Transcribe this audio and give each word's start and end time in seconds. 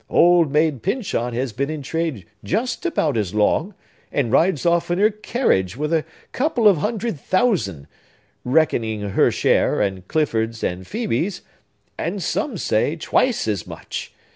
Old 0.09 0.51
Maid 0.51 0.81
Pyncheon 0.81 1.35
has 1.35 1.53
been 1.53 1.69
in 1.69 1.83
trade 1.83 2.25
just 2.43 2.87
about 2.87 3.15
as 3.17 3.35
long, 3.35 3.75
and 4.11 4.31
rides 4.31 4.65
off 4.65 4.89
in 4.89 4.97
her 4.97 5.11
carriage 5.11 5.77
with 5.77 5.93
a 5.93 6.03
couple 6.31 6.67
of 6.67 6.77
hundred 6.77 7.19
thousand,—reckoning 7.19 9.01
her 9.09 9.29
share, 9.29 9.79
and 9.79 10.07
Clifford's, 10.07 10.63
and 10.63 10.85
Phœbe's,—and 10.85 12.23
some 12.23 12.57
say 12.57 12.95
twice 12.95 13.47
as 13.47 13.67
much! 13.67 14.11